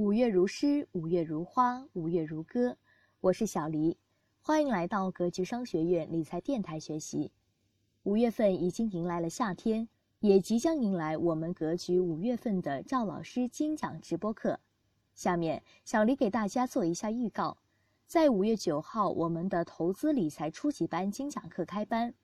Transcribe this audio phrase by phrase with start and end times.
[0.00, 2.78] 五月如诗，五月如花，五月如歌。
[3.20, 3.98] 我是小黎，
[4.40, 7.30] 欢迎来到格局商学院理财电台学习。
[8.04, 9.86] 五月份已经迎来了夏天，
[10.20, 14.58] 也即将迎来我们格局五月份的赵老师精讲直播课。
[15.14, 17.58] 下面小黎给大家做一下预告，
[18.06, 22.14] 在五月九号，我们的投资理财初级班精讲课开班。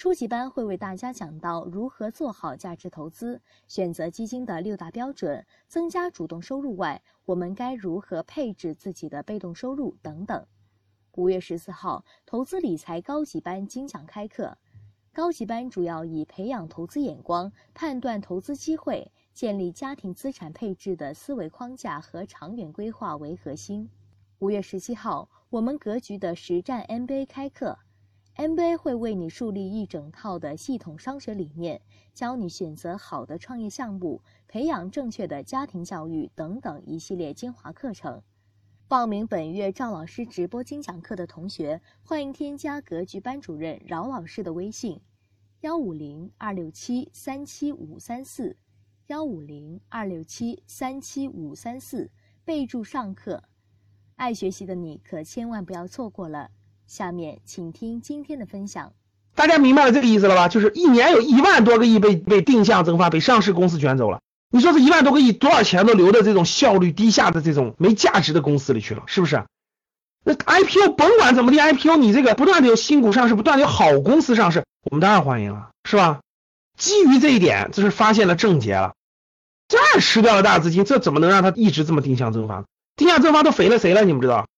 [0.00, 3.38] 初级班会为大家讲到如何做好价值投资、
[3.68, 10.46] 选择基金的六大标准、增加主动收入外，我们该如何配置自己的被动收入等等。
[11.16, 14.56] 五月十四号，投资理财高级班精讲开课。
[15.12, 23.86] 高级班主要以培养投资眼光、判断投资机会、建立家庭资产配置的思维框架和长远规划为核心。
[24.38, 27.76] 五月十七号，我们格局的实战 MBA 开课。
[28.36, 31.80] MBA 会为你树立一整套的系统商学理念，
[32.14, 38.22] 教你选择好的创业项目，培养正确的家庭教育等等一系列精华课程。
[38.88, 45.00] 报名本月赵老师直播精讲课的同学，欢迎添加格局班主任饶老师的微信：
[45.60, 48.56] 幺五零二六七三七五三四，
[49.08, 52.10] 幺五零二六七三七五三四，
[52.44, 53.44] 备注上课。
[54.16, 56.50] 爱学习的你可千万不要错过了。
[56.90, 58.94] 下面请听今天的分享。
[59.36, 60.48] 大家明白了这个意思了吧？
[60.48, 64.18] 就是一年有一万多个亿被被定向增发，被上市公司卷走了。
[64.50, 69.44] 你说这一万多个亿多少钱都流到这种效率低下的这种没价值的公司里去了，是不是？
[70.24, 76.18] 那 IPO 甭管怎么地，IPO 你这个不断的有新股上市，不断的有好公司上市，我们当然欢迎了，是吧？
[76.76, 78.94] 基于这一点，这是发现了症结了，
[79.68, 82.64] 这吃掉了大资金，这怎么能让它一直这么定向增发？
[82.96, 84.04] 定向增发都肥了谁了？
[84.04, 84.48] 你们知道？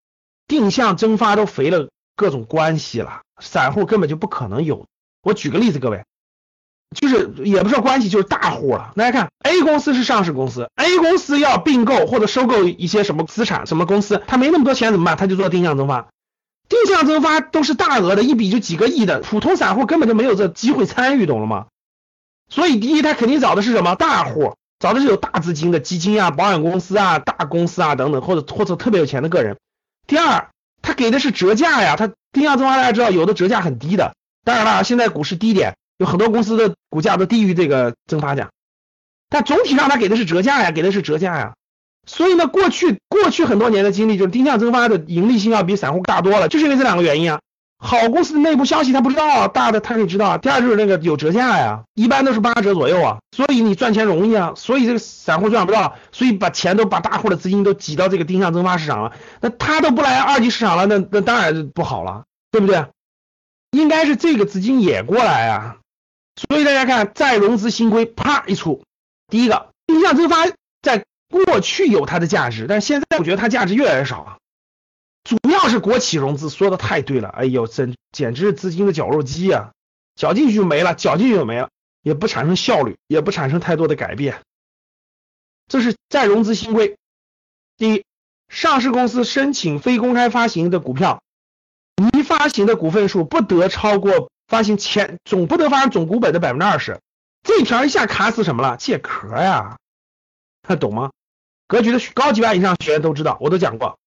[0.48, 1.90] 定向增发都肥了。
[2.16, 4.86] 各种关系了，散户根本就不可能有。
[5.22, 6.04] 我举个例子，各位，
[6.94, 8.92] 就是也不是关系，就是大户了。
[8.96, 15.16] 大家看，A 公司是上市公司，A 公司要并购或者收购一些什么资产、什么公司，他没那么多钱怎么办？
[15.16, 16.08] 他就做定向增发。
[16.68, 21.66] 定向增发都是大额的，一笔就几个亿的，普通散户根本就没有这机会参与，懂了吗？
[22.48, 29.56] 所以第一，他肯定找的是什么大户，找的是有大资金的基金啊、保险公司啊、大公司啊等等，或者或者特别有钱的个人。
[30.06, 30.48] 第二。
[30.92, 34.14] 给的是折价呀，他定向增发大家知道有的折价很低的，
[34.44, 38.50] 当然了，现在股市低点，有很多公司的股价都低于这个增发价，
[39.28, 41.54] 但总体上他给的是折价呀，给的是折价呀，
[42.06, 47.40] 所以呢，过去过去很多年的经历就是定向增发的盈利性要比散户大多了，就是因为这两个原因啊。
[47.84, 50.38] 好公司的内部消息他不知道啊，大的他可以知道啊。
[50.38, 62.22] 第二就是那个有折价呀，一般都是八折左右啊，所以你赚钱容易啊，所以这个散户赚不到，所以把钱都把大户的资金都挤到这个定向增发市场了，那他都不来二级市场了，那那当然不好了，
[62.52, 62.86] 对不对？
[63.72, 65.76] 应该是这个资金也过来啊，
[66.48, 68.84] 所以大家看再融资新规啪一出，
[69.26, 70.46] 第一个定向增发
[70.82, 74.36] 在过去有它的价值，但现在我觉得它价值越来越少了。
[75.24, 79.72] 主要是国企融资，说的太对了，哎呦，真简直是资金的绞肉机呀，
[80.16, 81.70] 绞进去就没了，绞进去就没了，
[82.02, 84.42] 也不产生效率，也不产生太多的改变。
[85.68, 86.96] 这是再融资新规，
[87.76, 88.04] 第一，
[88.48, 91.22] 上市公司申请非公开发行的股票，
[92.12, 97.00] 拟发行的股份数不得超过发行前总不得发行总股本的百分之二十。
[97.42, 98.76] 这条一下卡死什么了？
[98.76, 99.78] 借壳呀，
[100.62, 101.12] 看 懂吗？
[101.68, 103.98] 格局的高级班以上学员都知道，我都讲过。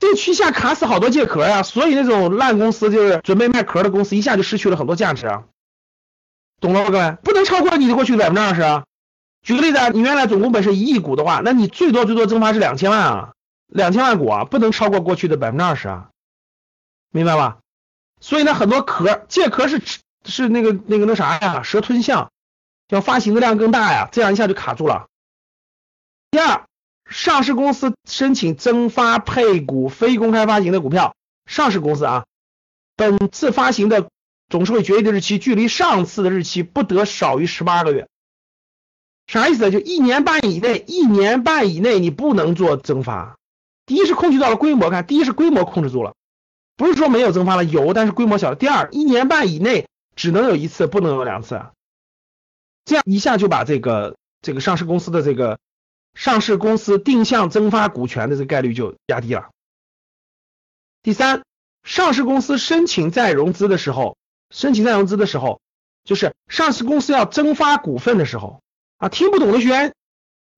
[0.00, 5.44] 这个区下卡死好多借壳呀，所以那种烂公司就是准备卖壳的公司，一下就失去了很多价值啊，
[6.58, 7.10] 懂了吗，各位？
[7.22, 8.84] 不能超过你的过去百分之二十啊。
[9.42, 13.32] 举个例子啊，你原来总股本是一亿股的话，那你最多最多增发是两千万啊，
[13.66, 16.08] 两千万股啊，不能超过过去的百分之二十啊，
[17.10, 17.58] 明白吧？
[18.20, 19.82] 所以呢，很多壳借壳是
[20.24, 22.32] 是那个那个那啥呀，蛇吞象，
[22.88, 25.08] 要发行的量更大呀，这样一下就卡住了。
[26.30, 26.64] 第二。
[27.10, 32.24] 上市公司申请增发配股非公开发行的股票，上市公司啊，
[32.94, 34.08] 本次发行的
[34.48, 38.06] 董事会决议的日期距离上次的日期不得少于十八个月。
[39.26, 39.72] 啥意思？
[39.72, 43.36] 就一年半以内，一年半以内你不能做增发。
[43.86, 46.14] 第一是控制到了规模，看，第一是规模控制住了，
[46.76, 48.54] 不是说没有增发了，有，但是规模小。
[48.54, 51.60] 第二，一年半以内只能有一次，不能有两次。
[52.84, 55.58] 这样一下就把这个这个上市公司的这个。
[56.14, 59.50] 上市公司定向增发股权的这个概率就压低了。
[61.02, 61.42] 第三，
[61.82, 64.16] 上市公司申请再融资的时候，
[64.50, 65.60] 申请再融资的时候，
[66.04, 68.60] 就是上市公司要增发股份的时候
[68.98, 69.94] 啊，听不懂的学员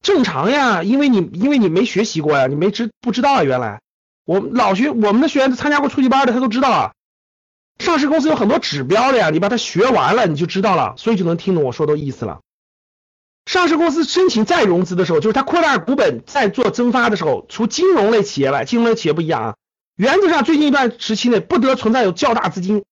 [0.01, 3.81] 正常呀，因为你因为你没学习过呀，你没知不知道啊，原来
[4.25, 6.93] 我老学我们的学员参加过初级班的，他都知道啊，
[7.79, 12.41] 上市公司有很多指标的呀，你把它学完了你就知道了，所以就能听懂我说的意思了。
[13.47, 19.55] 上市公司申请再融资的时候，就是它扩大股本再做增发的时候，除金融类企业外，金融类企业不一样啊。
[19.97, 22.85] 原则上，最近一段时期内不得存在有较大资金。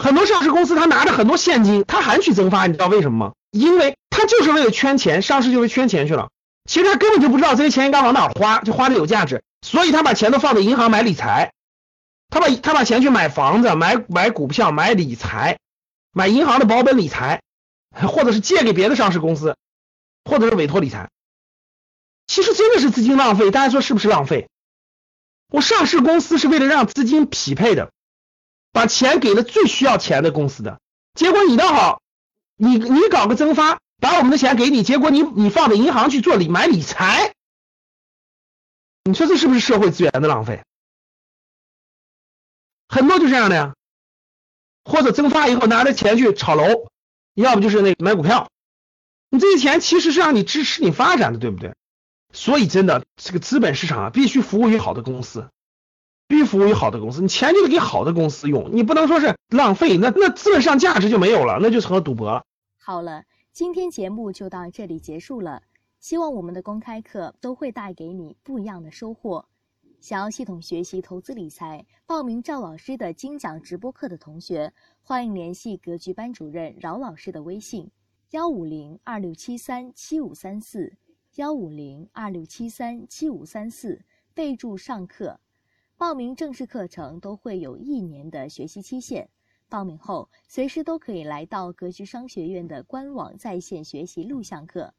[0.00, 3.32] 很多上市公司他拿着很多现金，他还去增发，你知道为什么吗？
[3.50, 6.28] 因为他就是为了圈钱，上市就是圈钱去了。
[6.68, 11.52] 其实他根本就不知道这些钱应该往哪花，就花的有价值，所以他把钱都放在银行买理财，
[12.30, 15.58] 他把他把钱去买房子、买买股票、买理财、
[16.12, 17.42] 买银行的保本理财，
[17.94, 19.56] 或者是借给别的上市公司。
[20.24, 21.10] 或者是委托理财，
[22.26, 23.50] 其实真的是资金浪费。
[23.50, 24.48] 大家说是不是浪费？
[25.48, 27.92] 我上市公司是为了让资金匹配的，
[28.72, 30.80] 把钱给了最需要钱的公司的。
[31.14, 32.02] 结果你倒好，
[32.56, 37.34] 你你搞个增发，把我们的钱给你，结果你你放在银行去做理买理财，
[39.02, 40.62] 你说这是不是社会资源的浪费？
[42.88, 43.74] 很多就这样的呀，
[44.84, 46.88] 或者增发以后拿着钱去炒楼，
[47.34, 48.48] 要不就是那买股票。
[49.30, 51.74] 你这些钱其实是让你支持你发展的，对不对？
[52.32, 55.50] 所以真的，这个资本市场啊，必须服务于好的公司，
[56.28, 57.22] 必须服务于好的公司。
[57.22, 62.44] 你钱就得给好的公司用，你不能说是浪费，那那资本上价值就没有了，那就成了赌博了。
[62.76, 65.62] 好了，今天节目就到这里结束了。
[65.98, 69.46] 希望我们的公开课都会带给你不一样的收获。
[70.00, 74.72] 想要系统学习投资理财，报名赵老师的精讲直播课的同学，
[75.02, 77.90] 欢迎联系格局班主任饶老师的微信。
[78.30, 80.92] 幺五零二六七三七五三四，
[81.34, 84.00] 幺五零二六七三七五三四，
[84.32, 85.40] 备注上课。
[85.96, 89.28] 报名正式课程都会有一年的学习期限，
[89.68, 94.94] 报名后随时都可以来到格局商学院的官网在线学习录像课。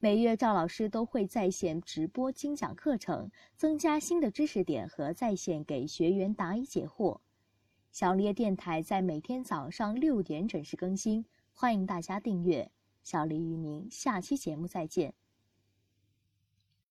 [0.00, 7.20] 每月赵老师都会在线直播精讲课程，增加新的知识点和在线给学员答疑解惑。
[7.92, 11.24] 小烈电台在每天早上六点准时更新。
[11.56, 12.72] 欢迎大家订阅，
[13.04, 15.14] 小黎与您下期节目再见。